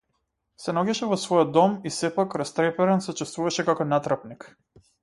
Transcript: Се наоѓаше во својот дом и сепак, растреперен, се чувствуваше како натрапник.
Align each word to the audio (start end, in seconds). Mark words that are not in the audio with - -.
Се 0.63 0.73
наоѓаше 0.77 1.09
во 1.11 1.17
својот 1.25 1.53
дом 1.59 1.75
и 1.91 1.93
сепак, 1.99 2.35
растреперен, 2.45 3.07
се 3.09 3.17
чувствуваше 3.21 3.71
како 3.71 3.93
натрапник. 3.93 4.53